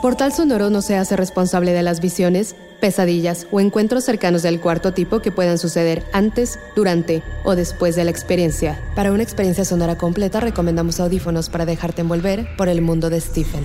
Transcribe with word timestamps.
Portal 0.00 0.32
Sonoro 0.32 0.70
no 0.70 0.80
se 0.80 0.96
hace 0.96 1.16
responsable 1.16 1.72
de 1.72 1.82
las 1.82 2.00
visiones, 2.00 2.54
pesadillas 2.80 3.48
o 3.50 3.58
encuentros 3.58 4.04
cercanos 4.04 4.42
del 4.42 4.60
cuarto 4.60 4.94
tipo 4.94 5.18
que 5.18 5.32
puedan 5.32 5.58
suceder 5.58 6.06
antes, 6.12 6.60
durante 6.76 7.24
o 7.44 7.56
después 7.56 7.96
de 7.96 8.04
la 8.04 8.12
experiencia. 8.12 8.80
Para 8.94 9.10
una 9.10 9.24
experiencia 9.24 9.64
sonora 9.64 9.98
completa 9.98 10.38
recomendamos 10.38 11.00
audífonos 11.00 11.48
para 11.48 11.66
dejarte 11.66 12.02
envolver 12.02 12.46
por 12.56 12.68
el 12.68 12.80
mundo 12.80 13.10
de 13.10 13.20
Stephen. 13.20 13.64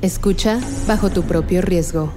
Escucha 0.00 0.58
bajo 0.86 1.10
tu 1.10 1.22
propio 1.24 1.60
riesgo. 1.60 2.10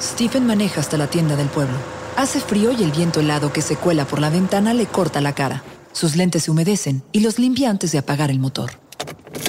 Stephen 0.00 0.46
maneja 0.46 0.80
hasta 0.80 0.96
la 0.96 1.08
tienda 1.08 1.34
del 1.34 1.48
pueblo. 1.48 1.74
Hace 2.16 2.38
frío 2.38 2.70
y 2.70 2.84
el 2.84 2.92
viento 2.92 3.18
helado 3.18 3.52
que 3.52 3.62
se 3.62 3.74
cuela 3.74 4.04
por 4.04 4.20
la 4.20 4.30
ventana 4.30 4.72
le 4.72 4.86
corta 4.86 5.20
la 5.20 5.34
cara. 5.34 5.64
Sus 5.90 6.14
lentes 6.14 6.44
se 6.44 6.52
humedecen 6.52 7.02
y 7.10 7.20
los 7.20 7.40
limpia 7.40 7.70
antes 7.70 7.90
de 7.90 7.98
apagar 7.98 8.30
el 8.30 8.38
motor. 8.38 8.70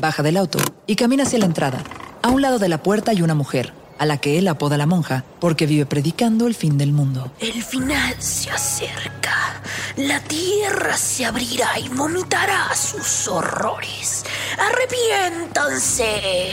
Baja 0.01 0.23
del 0.23 0.37
auto 0.37 0.59
y 0.87 0.95
camina 0.95 1.23
hacia 1.23 1.39
la 1.39 1.45
entrada. 1.45 1.83
A 2.21 2.29
un 2.29 2.41
lado 2.41 2.59
de 2.59 2.69
la 2.69 2.83
puerta 2.83 3.11
hay 3.11 3.21
una 3.21 3.35
mujer, 3.35 3.73
a 3.97 4.05
la 4.05 4.17
que 4.17 4.37
él 4.37 4.47
apoda 4.47 4.77
la 4.77 4.85
monja, 4.85 5.23
porque 5.39 5.65
vive 5.65 5.85
predicando 5.85 6.47
el 6.47 6.55
fin 6.55 6.77
del 6.77 6.93
mundo. 6.93 7.31
El 7.39 7.63
final 7.63 8.15
se 8.19 8.49
acerca. 8.49 9.61
La 9.97 10.21
tierra 10.21 10.95
se 10.95 11.25
abrirá 11.25 11.77
y 11.79 11.89
vomitará 11.89 12.73
sus 12.75 13.27
horrores. 13.27 14.23
Arrepiéntanse. 14.57 16.51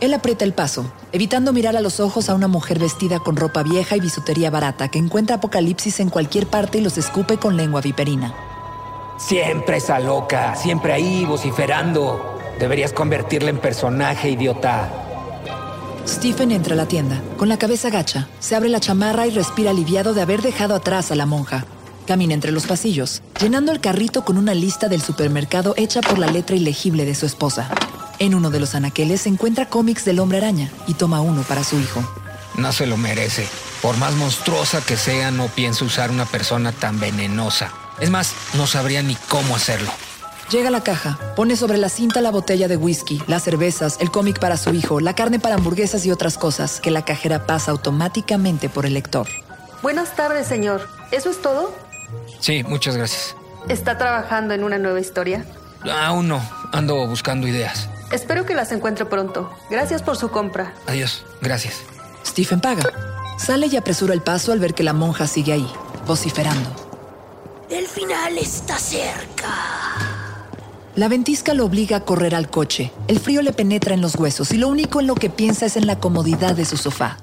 Él 0.00 0.14
aprieta 0.14 0.44
el 0.44 0.52
paso, 0.52 0.92
evitando 1.12 1.52
mirar 1.52 1.76
a 1.76 1.80
los 1.80 2.00
ojos 2.00 2.28
a 2.28 2.34
una 2.34 2.48
mujer 2.48 2.78
vestida 2.78 3.20
con 3.20 3.36
ropa 3.36 3.62
vieja 3.62 3.96
y 3.96 4.00
bisutería 4.00 4.50
barata 4.50 4.88
que 4.88 4.98
encuentra 4.98 5.36
apocalipsis 5.36 6.00
en 6.00 6.10
cualquier 6.10 6.48
parte 6.48 6.78
y 6.78 6.80
los 6.80 6.98
escupe 6.98 7.36
con 7.36 7.56
lengua 7.56 7.80
viperina. 7.80 8.34
Siempre 9.18 9.76
esa 9.76 9.98
loca, 9.98 10.54
siempre 10.56 10.92
ahí 10.92 11.24
vociferando. 11.24 12.38
Deberías 12.58 12.92
convertirla 12.92 13.50
en 13.50 13.58
personaje, 13.58 14.30
idiota. 14.30 14.90
Stephen 16.06 16.50
entra 16.50 16.74
a 16.74 16.76
la 16.76 16.86
tienda, 16.86 17.22
con 17.36 17.48
la 17.48 17.58
cabeza 17.58 17.88
gacha, 17.88 18.28
se 18.40 18.56
abre 18.56 18.68
la 18.68 18.80
chamarra 18.80 19.26
y 19.26 19.30
respira 19.30 19.70
aliviado 19.70 20.14
de 20.14 20.22
haber 20.22 20.42
dejado 20.42 20.74
atrás 20.74 21.12
a 21.12 21.14
la 21.14 21.26
monja. 21.26 21.64
Camina 22.06 22.34
entre 22.34 22.50
los 22.50 22.66
pasillos, 22.66 23.22
llenando 23.40 23.70
el 23.70 23.80
carrito 23.80 24.24
con 24.24 24.36
una 24.36 24.54
lista 24.54 24.88
del 24.88 25.00
supermercado 25.00 25.74
hecha 25.76 26.00
por 26.00 26.18
la 26.18 26.26
letra 26.26 26.56
ilegible 26.56 27.04
de 27.04 27.14
su 27.14 27.26
esposa. 27.26 27.70
En 28.18 28.34
uno 28.34 28.50
de 28.50 28.58
los 28.58 28.74
anaqueles 28.74 29.22
se 29.22 29.28
encuentra 29.28 29.68
cómics 29.68 30.04
del 30.04 30.18
hombre 30.18 30.38
araña 30.38 30.70
y 30.88 30.94
toma 30.94 31.20
uno 31.20 31.42
para 31.42 31.62
su 31.62 31.78
hijo. 31.78 32.02
No 32.56 32.72
se 32.72 32.86
lo 32.86 32.96
merece. 32.96 33.46
Por 33.80 33.96
más 33.96 34.14
monstruosa 34.14 34.80
que 34.84 34.96
sea, 34.96 35.30
no 35.30 35.46
pienso 35.46 35.84
usar 35.84 36.10
una 36.10 36.26
persona 36.26 36.72
tan 36.72 36.98
venenosa. 36.98 37.72
Es 38.02 38.10
más, 38.10 38.34
no 38.54 38.66
sabría 38.66 39.00
ni 39.04 39.14
cómo 39.14 39.54
hacerlo. 39.54 39.88
Llega 40.50 40.68
a 40.68 40.70
la 40.72 40.82
caja, 40.82 41.20
pone 41.36 41.54
sobre 41.54 41.78
la 41.78 41.88
cinta 41.88 42.20
la 42.20 42.32
botella 42.32 42.66
de 42.66 42.76
whisky, 42.76 43.22
las 43.28 43.44
cervezas, 43.44 43.96
el 44.00 44.10
cómic 44.10 44.40
para 44.40 44.56
su 44.56 44.74
hijo, 44.74 44.98
la 44.98 45.14
carne 45.14 45.38
para 45.38 45.54
hamburguesas 45.54 46.04
y 46.04 46.10
otras 46.10 46.36
cosas 46.36 46.80
que 46.80 46.90
la 46.90 47.04
cajera 47.04 47.46
pasa 47.46 47.70
automáticamente 47.70 48.68
por 48.68 48.86
el 48.86 48.94
lector. 48.94 49.28
Buenas 49.82 50.16
tardes, 50.16 50.48
señor. 50.48 50.88
¿Eso 51.12 51.30
es 51.30 51.40
todo? 51.40 51.72
Sí, 52.40 52.64
muchas 52.64 52.96
gracias. 52.96 53.36
¿Está 53.68 53.96
trabajando 53.98 54.52
en 54.52 54.64
una 54.64 54.78
nueva 54.78 54.98
historia? 54.98 55.46
Aún 55.88 56.26
no. 56.26 56.42
Ando 56.72 57.06
buscando 57.06 57.46
ideas. 57.46 57.88
Espero 58.10 58.44
que 58.44 58.56
las 58.56 58.72
encuentre 58.72 59.04
pronto. 59.04 59.48
Gracias 59.70 60.02
por 60.02 60.16
su 60.16 60.28
compra. 60.28 60.74
Adiós. 60.88 61.24
Gracias. 61.40 61.76
Stephen 62.26 62.60
paga. 62.60 62.82
Sale 63.38 63.68
y 63.68 63.76
apresura 63.76 64.12
el 64.12 64.22
paso 64.22 64.50
al 64.50 64.58
ver 64.58 64.74
que 64.74 64.82
la 64.82 64.92
monja 64.92 65.28
sigue 65.28 65.52
ahí, 65.52 65.72
vociferando. 66.04 66.81
El 67.72 67.86
final 67.86 68.36
está 68.36 68.76
cerca. 68.76 69.48
La 70.94 71.08
ventisca 71.08 71.54
lo 71.54 71.64
obliga 71.64 71.96
a 71.96 72.04
correr 72.04 72.34
al 72.34 72.50
coche. 72.50 72.92
El 73.08 73.18
frío 73.18 73.40
le 73.40 73.54
penetra 73.54 73.94
en 73.94 74.02
los 74.02 74.14
huesos 74.14 74.52
y 74.52 74.58
lo 74.58 74.68
único 74.68 75.00
en 75.00 75.06
lo 75.06 75.14
que 75.14 75.30
piensa 75.30 75.64
es 75.64 75.78
en 75.78 75.86
la 75.86 75.98
comodidad 75.98 76.54
de 76.54 76.66
su 76.66 76.76
sofá. 76.76 77.16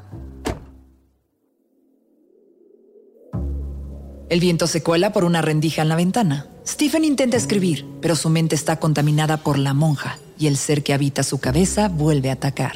El 4.27 4.39
viento 4.39 4.65
se 4.65 4.81
cuela 4.81 5.13
por 5.13 5.23
una 5.23 5.43
rendija 5.43 5.83
en 5.83 5.89
la 5.89 5.95
ventana. 5.95 6.47
Stephen 6.65 7.05
intenta 7.05 7.37
escribir, 7.37 7.85
pero 8.01 8.15
su 8.15 8.31
mente 8.31 8.55
está 8.55 8.79
contaminada 8.79 9.37
por 9.37 9.59
la 9.59 9.75
monja 9.75 10.17
y 10.39 10.47
el 10.47 10.57
ser 10.57 10.81
que 10.81 10.95
habita 10.95 11.21
su 11.21 11.39
cabeza 11.39 11.89
vuelve 11.89 12.31
a 12.31 12.33
atacar. 12.33 12.75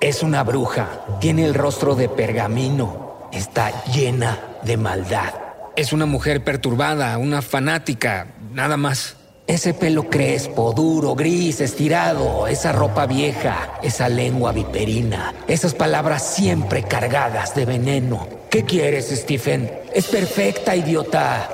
Es 0.00 0.24
una 0.24 0.42
bruja. 0.42 1.04
Tiene 1.20 1.44
el 1.44 1.54
rostro 1.54 1.94
de 1.94 2.08
pergamino. 2.08 3.28
Está 3.30 3.84
llena 3.84 4.40
de 4.64 4.76
maldad. 4.76 5.47
Es 5.78 5.92
una 5.92 6.06
mujer 6.06 6.42
perturbada, 6.42 7.16
una 7.18 7.40
fanática, 7.40 8.34
nada 8.52 8.76
más. 8.76 9.14
Ese 9.46 9.74
pelo 9.74 10.10
crespo, 10.10 10.72
duro, 10.72 11.14
gris, 11.14 11.60
estirado, 11.60 12.48
esa 12.48 12.72
ropa 12.72 13.06
vieja, 13.06 13.78
esa 13.80 14.08
lengua 14.08 14.50
viperina, 14.50 15.32
esas 15.46 15.74
palabras 15.74 16.34
siempre 16.34 16.82
cargadas 16.82 17.54
de 17.54 17.64
veneno. 17.64 18.26
¿Qué 18.50 18.64
quieres, 18.64 19.06
Stephen? 19.14 19.70
Es 19.94 20.08
perfecta, 20.08 20.74
idiota. 20.74 21.48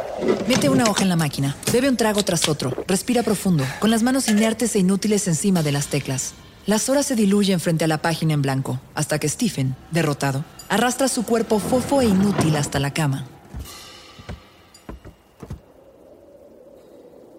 Mete 0.49 0.71
una 0.71 0.85
hoja 0.85 1.03
en 1.03 1.11
la 1.11 1.17
máquina, 1.17 1.55
bebe 1.71 1.91
un 1.91 1.99
trago 1.99 2.23
tras 2.23 2.49
otro, 2.49 2.73
respira 2.89 3.23
profundo, 3.23 3.63
con 3.79 3.91
las 3.91 4.03
manos 4.03 4.27
inertes 4.31 4.75
e 4.75 4.79
inútiles 4.79 5.29
encima 5.29 5.63
de 5.63 5.73
las 5.73 5.89
teclas. 5.89 6.33
Las 6.65 6.89
horas 6.89 7.05
se 7.05 7.15
diluyen 7.15 7.61
frente 7.61 7.85
a 7.85 7.89
la 7.89 7.99
página 7.99 8.33
en 8.33 8.41
blanco, 8.41 8.81
hasta 8.95 9.19
que 9.19 9.29
Stephen, 9.29 9.77
derrotado, 9.91 10.47
arrastra 10.71 11.09
su 11.09 11.27
cuerpo 11.27 11.59
fofo 11.59 12.01
e 12.01 12.07
inútil 12.07 12.57
hasta 12.57 12.81
la 12.81 12.95
cama. 12.95 13.27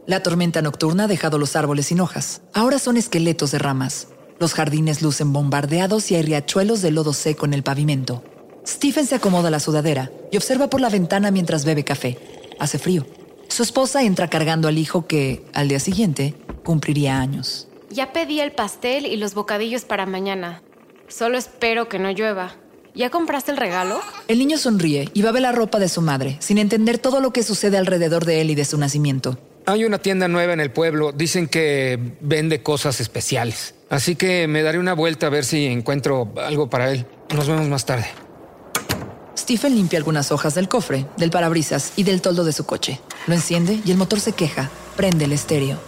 La 0.08 0.22
tormenta 0.22 0.62
nocturna 0.62 1.06
ha 1.06 1.08
dejado 1.08 1.40
los 1.40 1.56
árboles 1.56 1.88
sin 1.88 2.00
hojas. 2.00 2.44
Ahora 2.54 2.78
son 2.78 2.96
esqueletos 2.96 3.50
de 3.50 3.58
ramas. 3.58 4.10
Los 4.40 4.54
jardines 4.54 5.02
lucen 5.02 5.34
bombardeados 5.34 6.12
y 6.12 6.16
hay 6.16 6.22
riachuelos 6.22 6.84
de 6.84 6.92
lodo 6.92 7.12
seco 7.12 7.46
en 7.48 7.56
el 7.56 7.64
pavimento. 7.64 8.24
Stephen 8.68 9.08
se 9.08 9.16
acomoda 9.16 9.50
la 9.50 9.60
sudadera 9.60 10.12
y 10.32 10.38
observa 10.38 10.70
por 10.70 10.80
la 10.80 10.90
ventana 10.90 11.32
mientras 11.32 11.66
bebe 11.66 11.84
café. 11.84 12.20
Hace 12.60 12.78
frío. 12.78 13.08
Su 13.48 13.64
esposa 13.64 14.04
entra 14.04 14.30
cargando 14.30 14.68
al 14.68 14.78
hijo 14.78 15.08
que, 15.08 15.44
al 15.54 15.70
día 15.70 15.80
siguiente, 15.80 16.36
cumpliría 16.64 17.20
años. 17.20 17.68
Ya 17.90 18.14
pedí 18.14 18.40
el 18.42 18.52
pastel 18.52 19.08
y 19.08 19.18
los 19.18 19.34
bocadillos 19.34 19.86
para 19.86 20.06
mañana. 20.06 20.62
Solo 21.08 21.38
espero 21.38 21.90
que 21.90 21.98
no 21.98 22.12
llueva. 22.12 22.56
¿Ya 22.94 23.10
compraste 23.10 23.52
el 23.52 23.58
regalo? 23.58 24.00
El 24.28 24.38
niño 24.38 24.58
sonríe 24.58 25.10
y 25.14 25.22
va 25.24 25.30
a 25.30 25.34
ver 25.34 25.42
la 25.42 25.52
ropa 25.52 25.80
de 25.80 25.90
su 25.90 26.02
madre, 26.02 26.38
sin 26.42 26.60
entender 26.60 27.00
todo 27.00 27.22
lo 27.22 27.34
que 27.34 27.42
sucede 27.42 27.78
alrededor 27.78 28.26
de 28.26 28.42
él 28.42 28.52
y 28.52 28.56
de 28.56 28.66
su 28.66 28.78
nacimiento. 28.78 29.38
Hay 29.68 29.84
una 29.84 29.98
tienda 29.98 30.28
nueva 30.28 30.54
en 30.54 30.60
el 30.60 30.72
pueblo. 30.72 31.12
Dicen 31.12 31.48
que 31.48 32.00
vende 32.22 32.62
cosas 32.62 33.00
especiales. 33.02 33.74
Así 33.90 34.16
que 34.16 34.48
me 34.48 34.62
daré 34.62 34.78
una 34.78 34.94
vuelta 34.94 35.28
a 35.28 35.30
ver 35.30 35.44
si 35.44 35.66
encuentro 35.66 36.32
algo 36.38 36.70
para 36.70 36.92
él. 36.92 37.08
Nos 37.34 37.48
vemos 37.48 37.68
más 37.68 37.86
tarde. 37.86 38.06
Stephen 39.38 39.76
limpia 39.76 39.98
algunas 39.98 40.32
hojas 40.32 40.56
del 40.56 40.70
cofre, 40.70 41.06
del 41.18 41.32
parabrisas 41.32 41.94
y 41.96 42.04
del 42.04 42.22
toldo 42.22 42.44
de 42.44 42.52
su 42.52 42.66
coche. 42.66 43.00
Lo 43.28 43.34
enciende 43.34 43.80
y 43.84 43.92
el 43.92 43.98
motor 43.98 44.20
se 44.20 44.34
queja. 44.34 44.70
Prende 44.96 45.26
el 45.26 45.34
estéreo. 45.34 45.80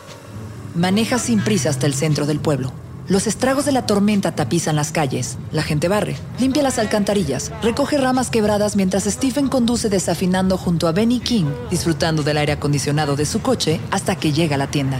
Maneja 0.75 1.19
sin 1.19 1.43
prisa 1.43 1.69
hasta 1.69 1.85
el 1.85 1.93
centro 1.93 2.25
del 2.25 2.39
pueblo. 2.39 2.73
Los 3.09 3.25
estragos 3.25 3.63
de 3.63 3.71
la 3.71 3.85
tormenta 3.85 4.35
tapizan 4.35 4.75
las 4.75 4.91
calles. 4.91 5.37
La 5.53 5.63
gente 5.63 5.87
barre, 5.87 6.17
limpia 6.39 6.61
las 6.61 6.77
alcantarillas, 6.77 7.53
recoge 7.61 7.97
ramas 7.97 8.29
quebradas 8.29 8.75
mientras 8.75 9.05
Stephen 9.05 9.47
conduce 9.47 9.87
desafinando 9.87 10.57
junto 10.57 10.89
a 10.89 10.91
Benny 10.91 11.21
King, 11.21 11.45
disfrutando 11.69 12.21
del 12.23 12.37
aire 12.37 12.51
acondicionado 12.51 13.15
de 13.15 13.25
su 13.25 13.41
coche 13.41 13.79
hasta 13.91 14.17
que 14.17 14.33
llega 14.33 14.55
a 14.55 14.57
la 14.57 14.67
tienda. 14.67 14.99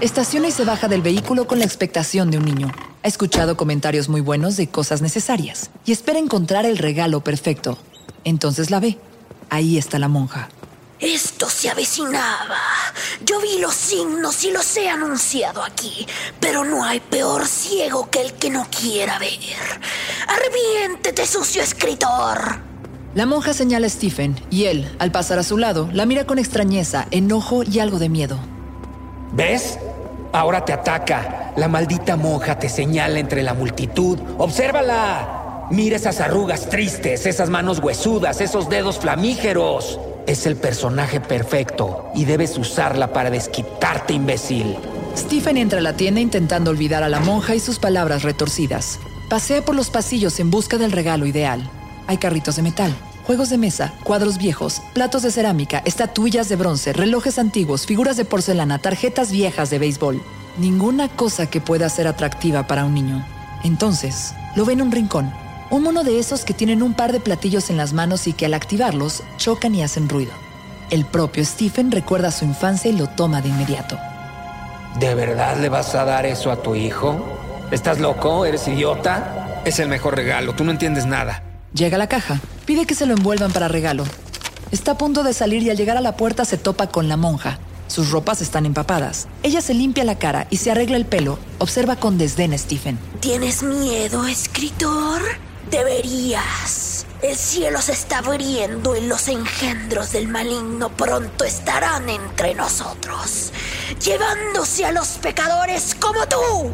Estaciona 0.00 0.48
y 0.48 0.52
se 0.52 0.64
baja 0.64 0.88
del 0.88 1.02
vehículo 1.02 1.46
con 1.46 1.58
la 1.58 1.66
expectación 1.66 2.30
de 2.30 2.38
un 2.38 2.46
niño. 2.46 2.72
Ha 3.02 3.08
escuchado 3.08 3.58
comentarios 3.58 4.08
muy 4.08 4.22
buenos 4.22 4.56
de 4.56 4.68
cosas 4.68 5.02
necesarias 5.02 5.70
y 5.84 5.92
espera 5.92 6.18
encontrar 6.18 6.64
el 6.64 6.78
regalo 6.78 7.22
perfecto. 7.22 7.76
Entonces 8.24 8.70
la 8.70 8.80
ve. 8.80 8.98
Ahí 9.50 9.76
está 9.76 9.98
la 9.98 10.08
monja. 10.08 10.48
Esto 10.98 11.48
se 11.50 11.68
avecinaba. 11.68 12.56
Yo 13.28 13.38
vi 13.40 13.58
los 13.58 13.74
signos 13.74 14.42
y 14.44 14.52
los 14.52 14.74
he 14.78 14.88
anunciado 14.88 15.62
aquí, 15.62 16.06
pero 16.40 16.64
no 16.64 16.82
hay 16.82 16.98
peor 16.98 17.44
ciego 17.44 18.08
que 18.08 18.22
el 18.22 18.32
que 18.32 18.48
no 18.48 18.66
quiera 18.70 19.18
ver. 19.18 19.28
Arrepiéntete, 20.26 21.26
sucio 21.26 21.60
escritor. 21.60 22.58
La 23.14 23.26
monja 23.26 23.52
señala 23.52 23.86
a 23.86 23.90
Stephen 23.90 24.34
y 24.48 24.64
él, 24.64 24.90
al 24.98 25.12
pasar 25.12 25.38
a 25.38 25.42
su 25.42 25.58
lado, 25.58 25.90
la 25.92 26.06
mira 26.06 26.24
con 26.24 26.38
extrañeza, 26.38 27.06
enojo 27.10 27.64
y 27.64 27.80
algo 27.80 27.98
de 27.98 28.08
miedo. 28.08 28.38
¿Ves? 29.32 29.78
Ahora 30.32 30.64
te 30.64 30.72
ataca. 30.72 31.52
La 31.54 31.68
maldita 31.68 32.16
monja 32.16 32.58
te 32.58 32.70
señala 32.70 33.18
entre 33.18 33.42
la 33.42 33.52
multitud. 33.52 34.18
¡Obsérvala! 34.38 35.66
Mira 35.70 35.96
esas 35.96 36.20
arrugas 36.20 36.70
tristes, 36.70 37.26
esas 37.26 37.50
manos 37.50 37.80
huesudas, 37.80 38.40
esos 38.40 38.70
dedos 38.70 38.98
flamígeros. 38.98 40.00
Es 40.28 40.44
el 40.44 40.56
personaje 40.56 41.20
perfecto 41.22 42.10
y 42.14 42.26
debes 42.26 42.58
usarla 42.58 43.14
para 43.14 43.30
desquitarte, 43.30 44.12
imbécil. 44.12 44.76
Stephen 45.16 45.56
entra 45.56 45.78
a 45.78 45.82
la 45.82 45.96
tienda 45.96 46.20
intentando 46.20 46.70
olvidar 46.70 47.02
a 47.02 47.08
la 47.08 47.18
monja 47.18 47.54
y 47.54 47.60
sus 47.60 47.78
palabras 47.78 48.24
retorcidas. 48.24 48.98
Pasea 49.30 49.64
por 49.64 49.74
los 49.74 49.88
pasillos 49.88 50.38
en 50.38 50.50
busca 50.50 50.76
del 50.76 50.92
regalo 50.92 51.24
ideal. 51.24 51.70
Hay 52.06 52.18
carritos 52.18 52.56
de 52.56 52.62
metal, 52.62 52.94
juegos 53.26 53.48
de 53.48 53.56
mesa, 53.56 53.94
cuadros 54.04 54.36
viejos, 54.36 54.82
platos 54.92 55.22
de 55.22 55.30
cerámica, 55.30 55.78
estatuillas 55.86 56.50
de 56.50 56.56
bronce, 56.56 56.92
relojes 56.92 57.38
antiguos, 57.38 57.86
figuras 57.86 58.18
de 58.18 58.26
porcelana, 58.26 58.78
tarjetas 58.78 59.32
viejas 59.32 59.70
de 59.70 59.78
béisbol. 59.78 60.22
Ninguna 60.58 61.08
cosa 61.08 61.48
que 61.48 61.62
pueda 61.62 61.88
ser 61.88 62.06
atractiva 62.06 62.66
para 62.66 62.84
un 62.84 62.92
niño. 62.92 63.26
Entonces, 63.64 64.34
lo 64.56 64.66
ve 64.66 64.74
en 64.74 64.82
un 64.82 64.92
rincón. 64.92 65.32
Un 65.70 65.82
mono 65.82 66.02
de 66.02 66.18
esos 66.18 66.44
que 66.44 66.54
tienen 66.54 66.82
un 66.82 66.94
par 66.94 67.12
de 67.12 67.20
platillos 67.20 67.68
en 67.68 67.76
las 67.76 67.92
manos 67.92 68.26
y 68.26 68.32
que 68.32 68.46
al 68.46 68.54
activarlos 68.54 69.22
chocan 69.36 69.74
y 69.74 69.82
hacen 69.82 70.08
ruido. 70.08 70.32
El 70.90 71.04
propio 71.04 71.44
Stephen 71.44 71.90
recuerda 71.90 72.30
su 72.30 72.46
infancia 72.46 72.90
y 72.90 72.96
lo 72.96 73.06
toma 73.06 73.42
de 73.42 73.50
inmediato. 73.50 73.98
¿De 74.98 75.14
verdad 75.14 75.58
le 75.58 75.68
vas 75.68 75.94
a 75.94 76.06
dar 76.06 76.24
eso 76.24 76.50
a 76.50 76.62
tu 76.62 76.74
hijo? 76.74 77.22
¿Estás 77.70 78.00
loco? 78.00 78.46
¿Eres 78.46 78.66
idiota? 78.66 79.60
Es 79.66 79.78
el 79.78 79.88
mejor 79.88 80.16
regalo, 80.16 80.54
tú 80.54 80.64
no 80.64 80.70
entiendes 80.70 81.04
nada. 81.04 81.42
Llega 81.74 81.96
a 81.96 81.98
la 81.98 82.08
caja, 82.08 82.40
pide 82.64 82.86
que 82.86 82.94
se 82.94 83.04
lo 83.04 83.12
envuelvan 83.12 83.52
para 83.52 83.68
regalo. 83.68 84.04
Está 84.70 84.92
a 84.92 84.98
punto 84.98 85.22
de 85.22 85.34
salir 85.34 85.62
y 85.62 85.68
al 85.68 85.76
llegar 85.76 85.98
a 85.98 86.00
la 86.00 86.16
puerta 86.16 86.46
se 86.46 86.56
topa 86.56 86.86
con 86.86 87.08
la 87.08 87.18
monja. 87.18 87.58
Sus 87.88 88.10
ropas 88.10 88.40
están 88.40 88.64
empapadas. 88.64 89.28
Ella 89.42 89.60
se 89.60 89.74
limpia 89.74 90.04
la 90.04 90.18
cara 90.18 90.46
y 90.48 90.56
se 90.56 90.70
arregla 90.70 90.96
el 90.96 91.04
pelo. 91.04 91.38
Observa 91.58 91.96
con 91.96 92.16
desdén 92.16 92.54
a 92.54 92.58
Stephen. 92.58 92.98
¿Tienes 93.20 93.62
miedo, 93.62 94.26
escritor? 94.26 95.20
Deberías. 95.70 97.04
El 97.20 97.36
cielo 97.36 97.82
se 97.82 97.92
está 97.92 98.18
abriendo 98.18 98.96
y 98.96 99.02
los 99.02 99.28
engendros 99.28 100.12
del 100.12 100.28
maligno 100.28 100.88
pronto 100.88 101.44
estarán 101.44 102.08
entre 102.08 102.54
nosotros, 102.54 103.52
llevándose 104.02 104.86
a 104.86 104.92
los 104.92 105.08
pecadores 105.18 105.94
como 105.94 106.26
tú. 106.26 106.70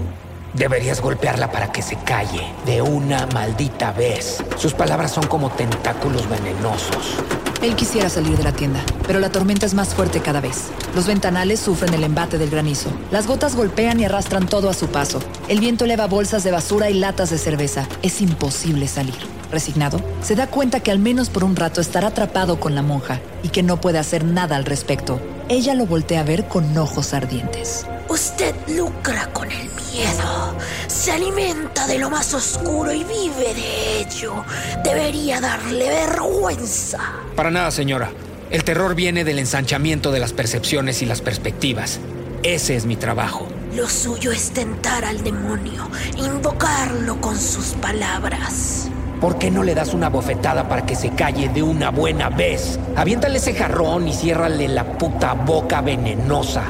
Deberías 0.53 1.01
golpearla 1.01 1.51
para 1.51 1.73
que 1.73 1.83
se 1.83 1.97
calle 1.97 2.53
de 2.67 2.83
una 2.83 3.27
maldita 3.27 3.91
vez. 3.93 4.45
Sus 4.57 4.75
palabras 4.75 5.11
son 5.11 5.27
como 5.27 5.51
tentáculos 5.51 6.29
venenosos. 6.29 7.17
Él 7.65 7.77
quisiera 7.77 8.11
salir 8.11 8.37
de 8.37 8.45
la 8.45 8.53
tienda, 8.53 8.85
pero 9.07 9.21
la 9.21 9.33
tormenta 9.33 9.65
es 9.65 9.73
más 9.73 9.95
fuerte 9.95 10.21
cada 10.21 10.43
vez. 10.43 10.65
Los 10.95 11.07
ventanales 11.07 11.61
sufren 11.61 11.95
el 11.95 12.05
embate 12.05 12.37
del 12.37 12.51
granizo. 12.51 12.91
Las 13.11 13.27
gotas 13.27 13.57
golpean 13.57 13.99
y 13.99 14.05
arrastran 14.05 14.47
todo 14.47 14.69
a 14.69 14.75
su 14.75 14.89
paso. 14.89 15.19
El 15.49 15.61
viento 15.61 15.87
eleva 15.87 16.07
bolsas 16.07 16.45
de 16.45 16.51
basura 16.51 16.91
y 16.91 16.95
latas 16.99 17.31
de 17.31 17.39
cerveza. 17.39 17.89
Es 18.03 18.21
imposible 18.21 18.87
salir. 18.87 19.15
Resignado, 19.51 20.03
se 20.21 20.35
da 20.35 20.47
cuenta 20.47 20.81
que 20.81 20.91
al 20.91 20.99
menos 20.99 21.31
por 21.31 21.43
un 21.43 21.57
rato 21.57 21.81
estará 21.81 22.09
atrapado 22.09 22.61
con 22.61 22.75
la 22.75 22.83
monja 22.83 23.23
y 23.43 23.49
que 23.49 23.63
no 23.63 23.81
puede 23.81 23.99
hacer 23.99 24.25
nada 24.25 24.57
al 24.57 24.67
respecto. 24.67 25.19
Ella 25.49 25.73
lo 25.73 25.87
voltea 25.87 26.21
a 26.21 26.25
ver 26.25 26.47
con 26.49 26.77
ojos 26.77 27.15
ardientes. 27.15 27.87
Usted 28.11 28.55
lucra 28.69 29.31
con 29.33 29.51
el 29.51 29.71
miedo, 29.95 30.57
se 30.89 31.13
alimenta 31.13 31.87
de 31.87 31.99
lo 31.99 32.11
más 32.11 32.35
oscuro 32.35 32.93
y 32.93 33.05
vive 33.05 33.55
de 33.55 34.01
ello. 34.01 34.45
Debería 34.83 35.41
darle 35.41 35.89
vergüenza. 35.89 36.99
Para 37.37 37.51
nada, 37.51 37.71
señora. 37.71 38.11
El 38.51 38.65
terror 38.65 38.95
viene 38.95 39.25
del 39.25 39.39
ensanchamiento 39.39 40.11
de 40.11 40.21
las 40.21 40.33
percepciones 40.33 41.01
y 41.03 41.07
las 41.07 41.21
perspectivas. 41.21 42.01
Ese 42.43 42.77
es 42.77 42.87
mi 42.87 42.97
trabajo. 42.97 43.47
Lo 43.75 43.89
suyo 43.89 44.33
es 44.33 44.51
tentar 44.51 45.05
al 45.05 45.23
demonio, 45.23 45.89
invocarlo 46.17 47.21
con 47.21 47.39
sus 47.39 47.75
palabras. 47.75 48.89
¿Por 49.21 49.39
qué 49.39 49.51
no 49.51 49.63
le 49.63 49.75
das 49.75 49.95
una 49.95 50.09
bofetada 50.09 50.69
para 50.69 50.85
que 50.85 50.97
se 50.97 51.11
calle 51.11 51.49
de 51.49 51.63
una 51.63 51.91
buena 51.91 52.29
vez? 52.31 52.79
Aviéntale 52.97 53.39
ese 53.39 53.55
jarrón 53.55 54.07
y 54.09 54.13
ciérrale 54.13 54.69
la 54.69 54.99
puta 54.99 55.33
boca 55.35 55.81
venenosa. 55.81 56.65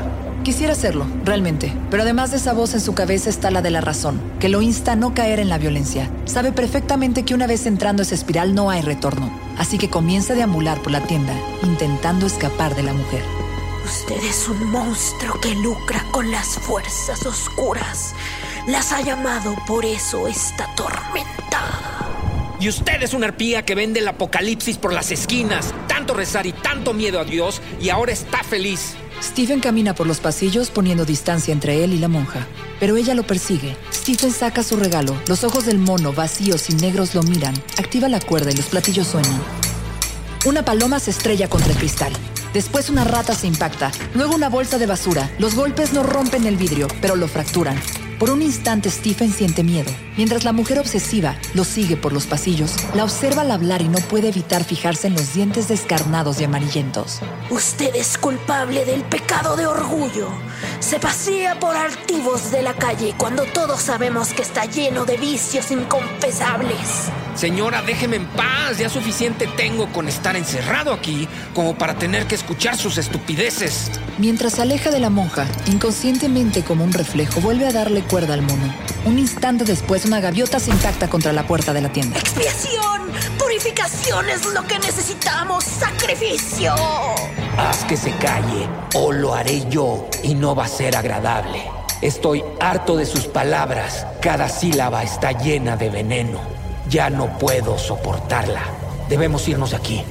Quisiera 0.44 0.75
hacerlo, 0.75 1.06
realmente, 1.25 1.73
pero 1.91 2.02
además 2.02 2.31
de 2.31 2.37
esa 2.37 2.52
voz 2.52 2.75
en 2.75 2.82
su 2.82 2.93
cabeza 2.93 3.31
está 3.31 3.50
la 3.50 3.62
de 3.62 3.70
la 3.70 3.81
razón, 3.81 4.20
que 4.41 4.50
lo 4.50 4.61
insta 4.61 4.93
a 4.93 4.96
no 4.96 5.14
caer 5.14 5.41
en 5.41 5.49
la 5.49 5.56
violencia. 5.56 6.11
Sabe 6.26 6.52
perfectamente 6.52 7.23
que 7.23 7.32
una 7.32 7.46
vez 7.46 7.64
entrando 7.64 8.02
esa 8.02 8.14
espiral 8.14 8.55
no 8.55 8.69
hay 8.69 8.82
retorno, 8.82 9.32
así 9.56 9.79
que 9.79 9.88
comienza 9.88 10.35
a 10.35 10.37
deambular 10.37 10.82
por 10.82 10.93
la 10.93 11.00
tienda, 11.00 11.32
intentando 11.62 12.26
escapar 12.26 12.76
de 12.76 12.82
la 12.82 12.93
mujer. 12.93 13.23
Usted 13.87 14.23
es 14.23 14.46
un 14.46 14.70
monstruo 14.70 15.41
que 15.41 15.55
lucra 15.55 16.05
con 16.12 16.31
las 16.31 16.58
fuerzas 16.58 17.25
oscuras. 17.25 18.14
Las 18.69 18.93
ha 18.93 19.00
llamado 19.00 19.56
por 19.67 19.87
eso 19.87 20.29
esta 20.29 20.69
tormenta. 20.76 22.05
Y 22.61 22.69
usted 22.69 23.02
es 23.02 23.14
una 23.14 23.29
arpía 23.29 23.64
que 23.64 23.75
vende 23.75 24.00
el 24.00 24.08
apocalipsis 24.08 24.76
por 24.76 24.93
las 24.93 25.11
esquinas. 25.11 25.75
Tanto 26.05 26.21
rezar 26.21 26.45
y 26.45 26.53
tanto 26.53 26.93
miedo 26.93 27.19
a 27.19 27.25
Dios 27.25 27.62
y 27.81 27.89
ahora 27.89 28.12
está 28.12 28.45
feliz. 28.45 28.93
Stephen 29.23 29.61
camina 29.61 29.95
por 29.95 30.06
los 30.06 30.21
pasillos 30.21 30.69
poniendo 30.69 31.06
distancia 31.06 31.51
entre 31.51 31.83
él 31.83 31.95
y 31.95 31.99
la 31.99 32.09
monja, 32.09 32.47
pero 32.79 32.99
ella 32.99 33.15
lo 33.15 33.23
persigue. 33.23 33.75
Stephen 33.91 34.31
saca 34.31 34.62
su 34.62 34.77
regalo, 34.77 35.17
los 35.29 35.45
ojos 35.45 35.65
del 35.65 35.79
mono 35.79 36.12
vacíos 36.12 36.69
y 36.69 36.75
negros 36.75 37.15
lo 37.15 37.23
miran, 37.23 37.55
activa 37.79 38.11
la 38.11 38.21
cuerda 38.21 38.51
y 38.51 38.55
los 38.55 38.67
platillos 38.67 39.06
suenan. 39.06 39.43
Una 40.45 40.62
paloma 40.62 41.01
se 41.01 41.11
estrella 41.11 41.49
contra 41.49 41.73
el 41.73 41.79
cristal. 41.79 42.12
Después 42.53 42.91
una 42.91 43.05
rata 43.05 43.35
se 43.35 43.47
impacta, 43.47 43.91
luego 44.12 44.35
una 44.35 44.50
bolsa 44.50 44.77
de 44.77 44.85
basura. 44.85 45.31
Los 45.39 45.55
golpes 45.55 45.95
no 45.95 46.03
rompen 46.03 46.47
el 46.47 46.59
vidrio, 46.59 46.87
pero 47.00 47.17
lo 47.17 47.29
fracturan. 47.29 47.81
Por 48.19 48.31
un 48.31 48.43
instante 48.43 48.90
Stephen 48.90 49.32
siente 49.32 49.64
miedo. 49.64 49.90
Mientras 50.16 50.44
la 50.44 50.52
mujer 50.52 50.78
obsesiva 50.78 51.37
lo 51.55 51.64
sigue 51.64 51.96
por 51.96 52.12
los 52.12 52.26
pasillos, 52.26 52.76
la 52.94 53.05
observa 53.05 53.43
al 53.43 53.50
hablar 53.50 53.82
y 53.82 53.88
no 53.88 53.99
puede 53.99 54.28
evitar 54.28 54.64
fijarse 54.64 55.08
en 55.08 55.14
los 55.14 55.34
dientes 55.34 55.66
descarnados 55.69 56.40
y 56.40 56.44
amarillentos. 56.44 57.20
Usted 57.50 57.94
es 57.96 58.16
culpable 58.16 58.84
del 58.84 59.02
pecado 59.02 59.56
de 59.56 59.66
orgullo. 59.66 60.28
Se 60.78 61.00
pasea 61.00 61.58
por 61.58 61.76
altivos 61.76 62.52
de 62.52 62.62
la 62.62 62.75
calle 62.75 63.14
cuando 63.16 63.44
todos 63.44 63.81
sabemos 63.81 64.32
que 64.32 64.43
está 64.43 64.64
lleno 64.66 65.05
de 65.05 65.16
vicios 65.16 65.70
inconfesables. 65.70 67.11
Señora, 67.34 67.82
déjeme 67.82 68.16
en 68.16 68.26
paz. 68.26 68.78
Ya 68.78 68.88
suficiente 68.88 69.49
tengo 69.56 69.93
con 69.93 70.08
estar 70.08 70.37
encerrado 70.37 70.92
aquí 70.92 71.28
como 71.52 71.76
para 71.76 71.99
tener 71.99 72.26
que 72.26 72.37
escuchar 72.37 72.76
sus 72.76 72.97
estupideces. 72.97 73.90
Mientras 74.18 74.54
se 74.54 74.62
aleja 74.62 74.90
de 74.90 75.00
la 75.00 75.11
monja, 75.11 75.47
inconscientemente 75.66 76.62
como 76.62 76.85
un 76.85 76.92
reflejo, 76.92 77.40
vuelve 77.40 77.66
a 77.66 77.73
darle 77.73 78.03
cuerda 78.04 78.34
al 78.34 78.42
mono. 78.42 78.75
Un 79.04 79.18
instante 79.18 79.64
después, 79.64 80.04
una 80.04 80.20
gaviota 80.20 80.58
se 80.58 80.70
impacta 80.70 81.08
contra 81.08 81.32
la 81.32 81.46
puerta 81.46 81.73
de 81.73 81.80
la 81.80 81.90
tienda. 81.90 82.18
Expiación, 82.18 83.11
purificación 83.38 84.28
es 84.30 84.46
lo 84.46 84.66
que 84.66 84.78
necesitamos, 84.78 85.64
sacrificio. 85.64 86.75
Haz 87.58 87.84
que 87.84 87.96
se 87.96 88.12
calle 88.12 88.68
o 88.94 89.12
lo 89.12 89.34
haré 89.34 89.68
yo 89.68 90.08
y 90.23 90.34
no 90.34 90.54
va 90.54 90.64
a 90.64 90.68
ser 90.68 90.96
agradable. 90.96 91.62
Estoy 92.00 92.44
harto 92.61 92.96
de 92.96 93.06
sus 93.06 93.26
palabras. 93.26 94.06
Cada 94.20 94.49
sílaba 94.49 95.02
está 95.02 95.32
llena 95.32 95.76
de 95.76 95.90
veneno. 95.90 96.40
Ya 96.88 97.11
no 97.11 97.38
puedo 97.38 97.78
soportarla. 97.78 98.62
Debemos 99.08 99.49
irnos 99.49 99.70
de 99.70 99.76
aquí. 99.76 100.02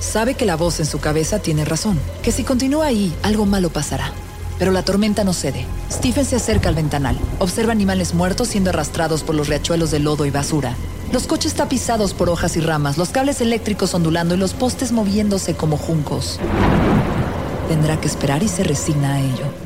Sabe 0.00 0.34
que 0.34 0.44
la 0.44 0.56
voz 0.56 0.80
en 0.80 0.86
su 0.86 1.00
cabeza 1.00 1.38
tiene 1.38 1.64
razón, 1.64 1.98
que 2.22 2.30
si 2.30 2.44
continúa 2.44 2.86
ahí, 2.86 3.14
algo 3.22 3.46
malo 3.46 3.70
pasará. 3.70 4.12
Pero 4.58 4.70
la 4.72 4.84
tormenta 4.84 5.24
no 5.24 5.32
cede. 5.32 5.66
Stephen 5.90 6.24
se 6.24 6.36
acerca 6.36 6.68
al 6.68 6.74
ventanal. 6.74 7.18
Observa 7.38 7.72
animales 7.72 8.14
muertos 8.14 8.48
siendo 8.48 8.70
arrastrados 8.70 9.22
por 9.22 9.34
los 9.34 9.48
riachuelos 9.48 9.90
de 9.90 9.98
lodo 9.98 10.26
y 10.26 10.30
basura. 10.30 10.76
Los 11.12 11.26
coches 11.26 11.54
tapizados 11.54 12.14
por 12.14 12.28
hojas 12.28 12.56
y 12.56 12.60
ramas, 12.60 12.98
los 12.98 13.10
cables 13.10 13.40
eléctricos 13.40 13.94
ondulando 13.94 14.34
y 14.34 14.38
los 14.38 14.54
postes 14.54 14.92
moviéndose 14.92 15.54
como 15.54 15.76
juncos. 15.76 16.40
Tendrá 17.68 18.00
que 18.00 18.08
esperar 18.08 18.42
y 18.42 18.48
se 18.48 18.64
resigna 18.64 19.14
a 19.14 19.20
ello. 19.20 19.64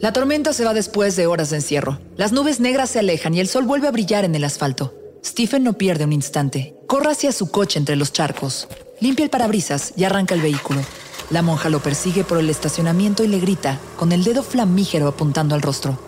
La 0.00 0.12
tormenta 0.12 0.52
se 0.52 0.64
va 0.64 0.74
después 0.74 1.16
de 1.16 1.26
horas 1.26 1.50
de 1.50 1.56
encierro. 1.56 1.98
Las 2.16 2.30
nubes 2.30 2.60
negras 2.60 2.90
se 2.90 3.00
alejan 3.00 3.34
y 3.34 3.40
el 3.40 3.48
sol 3.48 3.64
vuelve 3.64 3.88
a 3.88 3.90
brillar 3.90 4.24
en 4.24 4.36
el 4.36 4.44
asfalto. 4.44 4.94
Stephen 5.24 5.64
no 5.64 5.72
pierde 5.72 6.04
un 6.04 6.12
instante. 6.12 6.77
Corre 6.88 7.10
hacia 7.10 7.32
su 7.32 7.50
coche 7.50 7.78
entre 7.78 7.96
los 7.96 8.14
charcos. 8.14 8.66
Limpia 8.98 9.22
el 9.22 9.28
parabrisas 9.28 9.92
y 9.94 10.04
arranca 10.04 10.34
el 10.34 10.40
vehículo. 10.40 10.80
La 11.28 11.42
monja 11.42 11.68
lo 11.68 11.80
persigue 11.80 12.24
por 12.24 12.38
el 12.38 12.48
estacionamiento 12.48 13.22
y 13.22 13.28
le 13.28 13.40
grita, 13.40 13.78
con 13.98 14.10
el 14.10 14.24
dedo 14.24 14.42
flamígero 14.42 15.06
apuntando 15.06 15.54
al 15.54 15.60
rostro. 15.60 15.98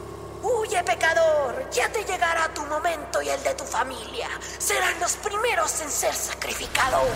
Huye, 0.42 0.82
pecador. 0.82 1.68
Ya 1.70 1.92
te 1.92 2.02
llegará 2.10 2.48
tu 2.54 2.62
momento 2.62 3.20
y 3.20 3.28
el 3.28 3.42
de 3.42 3.52
tu 3.52 3.64
familia. 3.64 4.30
Serán 4.56 4.98
los 5.00 5.16
primeros 5.16 5.82
en 5.82 5.90
ser 5.90 6.14
sacrificados. 6.14 7.10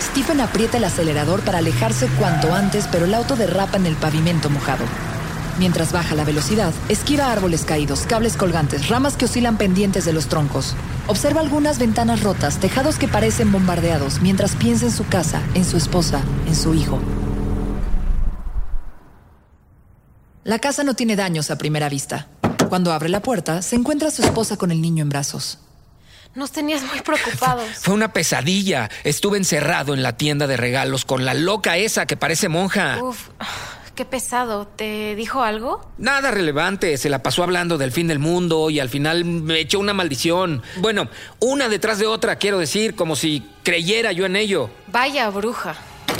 Stephen 0.00 0.40
aprieta 0.40 0.76
el 0.76 0.84
acelerador 0.84 1.40
para 1.40 1.58
alejarse 1.58 2.06
cuanto 2.16 2.54
antes, 2.54 2.86
pero 2.92 3.06
el 3.06 3.14
auto 3.14 3.34
derrapa 3.34 3.76
en 3.76 3.86
el 3.86 3.96
pavimento 3.96 4.50
mojado. 4.50 4.84
Mientras 5.58 5.92
baja 5.92 6.16
la 6.16 6.24
velocidad, 6.24 6.72
esquiva 6.88 7.30
árboles 7.30 7.64
caídos, 7.64 8.00
cables 8.08 8.36
colgantes, 8.36 8.88
ramas 8.88 9.16
que 9.16 9.26
oscilan 9.26 9.56
pendientes 9.56 10.04
de 10.04 10.12
los 10.12 10.26
troncos. 10.26 10.74
Observa 11.06 11.40
algunas 11.40 11.78
ventanas 11.78 12.22
rotas, 12.22 12.58
tejados 12.58 12.98
que 12.98 13.06
parecen 13.06 13.52
bombardeados, 13.52 14.20
mientras 14.20 14.56
piensa 14.56 14.86
en 14.86 14.92
su 14.92 15.06
casa, 15.06 15.42
en 15.54 15.64
su 15.64 15.76
esposa, 15.76 16.22
en 16.46 16.56
su 16.56 16.74
hijo. 16.74 16.98
La 20.42 20.58
casa 20.58 20.82
no 20.82 20.94
tiene 20.94 21.14
daños 21.14 21.50
a 21.50 21.56
primera 21.56 21.88
vista. 21.88 22.26
Cuando 22.68 22.92
abre 22.92 23.08
la 23.08 23.22
puerta, 23.22 23.62
se 23.62 23.76
encuentra 23.76 24.08
a 24.08 24.10
su 24.10 24.22
esposa 24.22 24.56
con 24.56 24.72
el 24.72 24.82
niño 24.82 25.02
en 25.02 25.08
brazos. 25.08 25.58
Nos 26.34 26.50
tenías 26.50 26.82
muy 26.82 27.00
preocupados. 27.00 27.68
Fue 27.80 27.94
una 27.94 28.12
pesadilla. 28.12 28.90
Estuve 29.04 29.38
encerrado 29.38 29.94
en 29.94 30.02
la 30.02 30.16
tienda 30.16 30.48
de 30.48 30.56
regalos 30.56 31.04
con 31.04 31.24
la 31.24 31.32
loca 31.32 31.76
esa 31.76 32.06
que 32.06 32.16
parece 32.16 32.48
monja. 32.48 32.98
Uf, 33.00 33.28
qué 33.94 34.04
pesado. 34.04 34.66
¿Te 34.66 35.14
dijo 35.14 35.42
algo? 35.42 35.88
Nada 35.98 36.30
relevante. 36.30 36.96
Se 36.96 37.08
la 37.08 37.22
pasó 37.22 37.42
hablando 37.42 37.78
del 37.78 37.92
fin 37.92 38.06
del 38.06 38.18
mundo 38.18 38.70
y 38.70 38.80
al 38.80 38.88
final 38.88 39.24
me 39.24 39.60
echó 39.60 39.78
una 39.78 39.94
maldición. 39.94 40.62
Bueno, 40.78 41.08
una 41.40 41.68
detrás 41.68 41.98
de 41.98 42.06
otra, 42.06 42.36
quiero 42.36 42.58
decir, 42.58 42.94
como 42.94 43.16
si 43.16 43.48
creyera 43.62 44.12
yo 44.12 44.26
en 44.26 44.36
ello. 44.36 44.70
Vaya 44.88 45.30
bruja. 45.30 45.76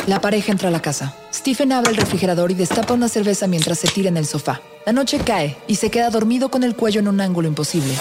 La 0.07 0.21
pareja 0.21 0.53
entra 0.53 0.69
a 0.69 0.73
la 0.73 0.83
casa. 0.83 1.15
Stephen 1.33 1.73
abre 1.73 1.91
el 1.91 1.97
refrigerador 1.97 2.51
y 2.51 2.55
destapa 2.55 2.95
una 2.95 3.09
cerveza 3.09 3.47
mientras 3.47 3.79
se 3.79 3.89
tira 3.89 4.09
en 4.09 4.17
el 4.17 4.27
sofá. 4.27 4.61
La 4.87 4.93
noche 4.93 5.19
cae 5.25 5.57
y 5.67 5.77
se 5.77 5.91
queda 5.91 6.11
dormido 6.11 6.51
con 6.51 6.63
el 6.63 6.77
cuello 6.77 7.01
en 7.01 7.09
un 7.09 7.21
ángulo 7.21 7.49
imposible. 7.49 7.95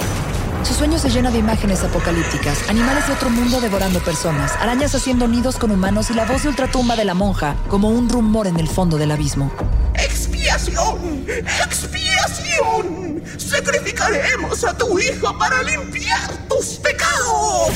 Su 0.64 0.74
sueño 0.74 0.98
se 0.98 1.10
llena 1.10 1.30
de 1.30 1.40
imágenes 1.40 1.84
apocalípticas, 1.84 2.70
animales 2.70 3.06
de 3.08 3.14
otro 3.14 3.30
mundo 3.30 3.60
devorando 3.60 4.00
personas, 4.00 4.54
arañas 4.62 4.96
haciendo 4.96 5.28
nidos 5.28 5.58
con 5.58 5.72
humanos 5.72 6.10
y 6.10 6.14
la 6.14 6.24
voz 6.24 6.44
de 6.44 6.50
ultratumba 6.50 6.96
de 6.96 7.04
la 7.04 7.14
monja 7.14 7.58
como 7.68 7.90
un 7.90 8.08
rumor 8.08 8.48
en 8.48 8.58
el 8.58 8.70
fondo 8.70 8.98
del 8.98 9.12
abismo. 9.12 9.52
¡Expiación! 9.96 11.26
¡Expiación! 11.66 13.22
Sacrificaremos 13.38 14.64
a 14.64 14.78
tu 14.78 14.98
hijo 15.00 15.38
para 15.38 15.64
limpiar 15.64 16.32
tus 16.48 16.78
pecados. 16.78 17.74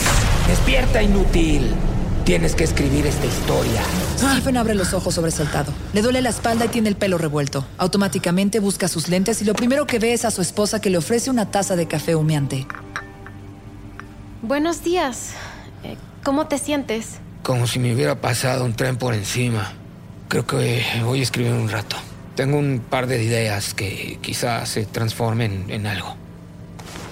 Despierta, 0.48 1.02
inútil. 1.02 1.76
Tienes 2.28 2.56
que 2.56 2.66
escribir 2.66 3.08
esta 3.08 3.26
historia. 3.26 3.82
Stephen 4.18 4.58
abre 4.58 4.76
los 4.76 4.94
ojos 4.94 5.16
sobresaltado. 5.16 5.72
Le 5.94 6.02
duele 6.02 6.22
la 6.22 6.28
espalda 6.28 6.66
y 6.66 6.68
tiene 6.68 6.90
el 6.90 6.98
pelo 6.98 7.18
revuelto. 7.18 7.66
Automáticamente 7.78 8.60
busca 8.60 8.90
sus 8.90 9.08
lentes 9.08 9.42
y 9.42 9.46
lo 9.46 9.54
primero 9.54 9.88
que 9.88 9.98
ve 9.98 10.12
es 10.12 10.26
a 10.26 10.32
su 10.32 10.42
esposa 10.42 10.82
que 10.82 10.90
le 10.90 10.98
ofrece 10.98 11.30
una 11.30 11.52
taza 11.52 11.78
de 11.78 11.88
café 11.88 12.16
humeante. 12.16 12.68
Buenos 14.42 14.84
días. 14.84 15.36
Eh, 15.86 15.96
¿Cómo 16.22 16.48
te 16.48 16.58
sientes? 16.58 17.20
Como 17.44 17.66
si 17.66 17.80
me 17.80 17.96
hubiera 17.96 18.20
pasado 18.20 18.66
un 18.66 18.74
tren 18.74 18.98
por 18.98 19.14
encima. 19.14 19.72
Creo 20.28 20.46
que 20.46 20.84
voy 21.06 21.22
a 21.22 21.24
escribir 21.24 21.54
un 21.54 21.70
rato. 21.70 21.96
Tengo 22.36 22.58
un 22.58 22.82
par 22.90 23.08
de 23.08 23.24
ideas 23.24 23.74
que 23.74 24.20
quizás 24.22 24.68
se 24.68 24.86
transformen 24.86 25.68
en 25.70 25.88
algo. 25.88 26.18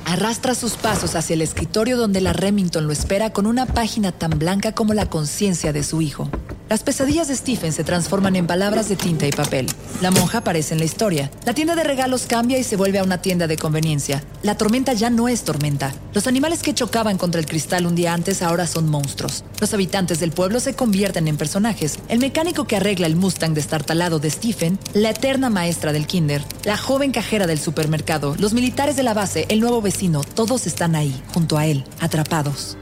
Arrastra 0.05 0.53
sus 0.53 0.73
pasos 0.73 1.15
hacia 1.15 1.33
el 1.33 1.41
escritorio 1.41 1.97
donde 1.97 2.21
la 2.21 2.31
Remington 2.31 2.85
lo 2.85 2.93
espera 2.93 3.31
con 3.31 3.47
una 3.47 3.65
página 3.65 4.11
tan 4.11 4.37
blanca 4.37 4.71
como 4.71 4.93
la 4.93 5.09
conciencia 5.09 5.73
de 5.73 5.83
su 5.83 6.01
hijo. 6.01 6.29
Las 6.67 6.81
pesadillas 6.81 7.27
de 7.27 7.35
Stephen 7.35 7.71
se 7.71 7.83
transforman 7.83 8.35
en 8.35 8.47
palabras 8.47 8.89
de 8.89 8.95
tinta 8.95 9.27
y 9.27 9.31
papel. 9.31 9.67
La 10.01 10.09
monja 10.09 10.39
aparece 10.39 10.73
en 10.73 10.79
la 10.79 10.85
historia. 10.85 11.29
La 11.45 11.53
tienda 11.53 11.75
de 11.75 11.83
regalos 11.83 12.25
cambia 12.25 12.57
y 12.57 12.63
se 12.63 12.75
vuelve 12.75 12.97
a 12.97 13.03
una 13.03 13.21
tienda 13.21 13.45
de 13.45 13.55
conveniencia. 13.55 14.23
La 14.41 14.57
tormenta 14.57 14.93
ya 14.93 15.11
no 15.11 15.27
es 15.27 15.43
tormenta. 15.43 15.93
Los 16.13 16.25
animales 16.25 16.63
que 16.63 16.73
chocaban 16.73 17.19
contra 17.19 17.39
el 17.39 17.45
cristal 17.45 17.85
un 17.85 17.93
día 17.93 18.15
antes 18.15 18.41
ahora 18.41 18.65
son 18.65 18.89
monstruos. 18.89 19.43
Los 19.59 19.75
habitantes 19.75 20.19
del 20.19 20.31
pueblo 20.31 20.59
se 20.59 20.73
convierten 20.73 21.27
en 21.27 21.37
personajes. 21.37 21.99
El 22.09 22.17
mecánico 22.17 22.65
que 22.65 22.77
arregla 22.77 23.05
el 23.05 23.15
Mustang 23.15 23.53
destartalado 23.53 24.17
de 24.17 24.31
Stephen, 24.31 24.79
la 24.95 25.11
eterna 25.11 25.51
maestra 25.51 25.93
del 25.93 26.07
kinder, 26.07 26.43
la 26.63 26.77
joven 26.77 27.11
cajera 27.11 27.45
del 27.45 27.59
supermercado, 27.59 28.35
los 28.39 28.53
militares 28.53 28.95
de 28.95 29.03
la 29.03 29.13
base, 29.13 29.45
el 29.49 29.59
nuevo 29.59 29.83
vecino, 29.83 30.23
todos 30.23 30.65
están 30.65 30.95
ahí, 30.95 31.21
junto 31.31 31.59
a 31.59 31.67
él, 31.67 31.85
atrapados. 31.99 32.75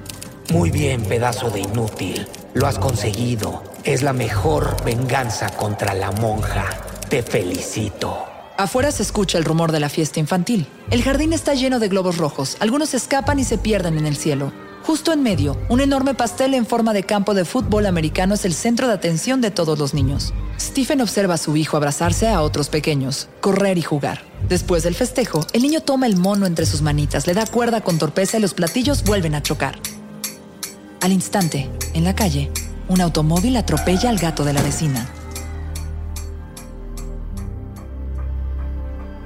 Muy 0.52 0.72
bien, 0.72 1.04
pedazo 1.04 1.50
de 1.50 1.62
inútil. 1.62 2.28
Lo 2.54 2.68
has 2.68 2.78
conseguido. 2.78 3.64
Es 3.84 4.04
la 4.04 4.14
mejor 4.14 4.84
venganza 4.86 5.50
contra 5.50 5.94
la 5.94 6.12
monja. 6.12 6.66
Te 7.10 7.24
felicito. 7.24 8.26
Afuera 8.58 8.92
se 8.92 9.02
escucha 9.02 9.40
el 9.40 9.44
rumor 9.44 9.72
de 9.72 9.80
la 9.80 9.90
fiesta 9.90 10.20
infantil. 10.20 10.68
El 10.92 11.02
jardín 11.02 11.34
está 11.34 11.56
lleno 11.56 11.80
de 11.80 11.88
globos 11.88 12.18
rojos. 12.18 12.58
Algunos 12.60 12.94
escapan 12.94 13.40
y 13.40 13.44
se 13.44 13.58
pierden 13.58 13.98
en 13.98 14.06
el 14.06 14.16
cielo. 14.16 14.54
Justo 14.84 15.14
en 15.14 15.24
medio, 15.24 15.58
un 15.70 15.82
enorme 15.82 16.14
pastel 16.14 16.54
en 16.54 16.66
forma 16.66 16.94
de 16.94 17.04
campo 17.04 17.34
de 17.34 17.46
fútbol 17.46 17.86
americano 17.86 18.36
es 18.36 18.46
el 18.46 18.54
centro 18.54 18.88
de 18.88 18.94
atención 18.94 19.42
de 19.42 19.50
todos 19.50 19.80
los 19.80 19.94
niños. 19.94 20.34
Stephen 20.60 21.02
observa 21.02 21.36
a 21.36 21.38
su 21.38 21.56
hijo 21.56 21.78
abrazarse 21.78 22.28
a 22.28 22.42
otros 22.42 22.70
pequeños, 22.70 23.30
correr 23.42 23.78
y 23.78 23.82
jugar. 23.82 24.22
Después 24.48 24.84
del 24.84 24.94
festejo, 24.94 25.48
el 25.54 25.62
niño 25.64 25.80
toma 25.80 26.06
el 26.06 26.18
mono 26.18 26.46
entre 26.46 26.66
sus 26.66 26.82
manitas, 26.82 27.26
le 27.26 27.34
da 27.34 27.46
cuerda 27.46 27.82
con 27.82 27.98
torpeza 27.98 28.38
y 28.38 28.42
los 28.42 28.54
platillos 28.54 29.04
vuelven 29.06 29.36
a 29.36 29.42
chocar. 29.42 29.80
Al 31.04 31.12
instante, 31.12 31.70
en 31.94 32.06
la 32.06 32.16
calle, 32.16 32.50
un 32.88 33.02
automóvil 33.02 33.58
atropella 33.58 34.10
al 34.10 34.18
gato 34.18 34.46
de 34.46 34.54
la 34.54 34.62
vecina. 34.62 35.06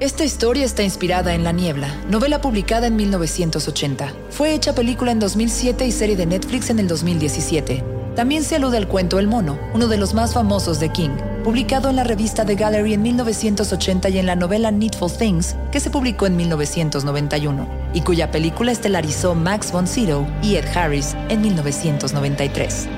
Esta 0.00 0.24
historia 0.24 0.64
está 0.64 0.82
inspirada 0.82 1.36
en 1.36 1.44
La 1.44 1.52
Niebla, 1.52 1.86
novela 2.10 2.40
publicada 2.40 2.88
en 2.88 2.96
1980. 2.96 4.12
Fue 4.30 4.54
hecha 4.54 4.74
película 4.74 5.12
en 5.12 5.20
2007 5.20 5.86
y 5.86 5.92
serie 5.92 6.16
de 6.16 6.26
Netflix 6.26 6.68
en 6.70 6.80
el 6.80 6.88
2017. 6.88 7.84
También 8.16 8.42
se 8.42 8.56
alude 8.56 8.76
al 8.76 8.88
cuento 8.88 9.20
El 9.20 9.28
Mono, 9.28 9.56
uno 9.72 9.86
de 9.86 9.98
los 9.98 10.14
más 10.14 10.34
famosos 10.34 10.80
de 10.80 10.88
King, 10.88 11.16
publicado 11.48 11.88
en 11.88 11.96
la 11.96 12.04
revista 12.04 12.44
The 12.44 12.56
Gallery 12.56 12.92
en 12.92 13.00
1980 13.00 14.10
y 14.10 14.18
en 14.18 14.26
la 14.26 14.36
novela 14.36 14.70
Needful 14.70 15.10
Things, 15.10 15.56
que 15.72 15.80
se 15.80 15.88
publicó 15.88 16.26
en 16.26 16.36
1991, 16.36 17.66
y 17.94 18.02
cuya 18.02 18.30
película 18.30 18.70
estelarizó 18.70 19.34
Max 19.34 19.72
von 19.72 19.86
Sydow 19.86 20.26
y 20.42 20.56
Ed 20.56 20.66
Harris 20.76 21.16
en 21.30 21.40
1993. 21.40 22.97